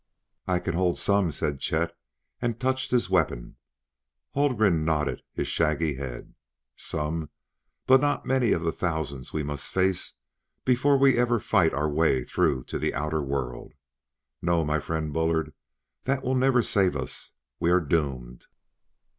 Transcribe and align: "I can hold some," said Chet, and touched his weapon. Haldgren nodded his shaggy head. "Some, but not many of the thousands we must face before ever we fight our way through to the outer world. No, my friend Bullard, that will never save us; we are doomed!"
"I 0.47 0.57
can 0.57 0.73
hold 0.73 0.97
some," 0.97 1.31
said 1.31 1.59
Chet, 1.59 1.95
and 2.41 2.59
touched 2.59 2.89
his 2.89 3.07
weapon. 3.11 3.57
Haldgren 4.31 4.83
nodded 4.83 5.21
his 5.31 5.47
shaggy 5.47 5.93
head. 5.93 6.33
"Some, 6.75 7.29
but 7.85 8.01
not 8.01 8.25
many 8.25 8.51
of 8.51 8.63
the 8.63 8.71
thousands 8.71 9.31
we 9.31 9.43
must 9.43 9.67
face 9.69 10.13
before 10.65 10.95
ever 11.07 11.35
we 11.35 11.39
fight 11.43 11.75
our 11.75 11.87
way 11.87 12.23
through 12.23 12.63
to 12.63 12.79
the 12.79 12.95
outer 12.95 13.21
world. 13.21 13.73
No, 14.41 14.65
my 14.65 14.79
friend 14.79 15.13
Bullard, 15.13 15.53
that 16.05 16.23
will 16.23 16.33
never 16.33 16.63
save 16.63 16.95
us; 16.95 17.33
we 17.59 17.69
are 17.69 17.79
doomed!" 17.79 18.47